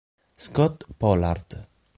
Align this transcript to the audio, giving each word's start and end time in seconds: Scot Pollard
Scot 0.35 0.81
Pollard 0.97 1.61